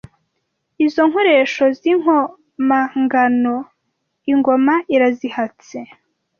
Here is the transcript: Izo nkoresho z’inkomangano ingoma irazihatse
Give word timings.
Izo 0.85 1.01
nkoresho 1.09 1.65
z’inkomangano 1.79 3.55
ingoma 4.31 4.73
irazihatse 4.95 5.77